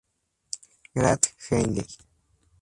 [0.95, 1.85] Grant Hanley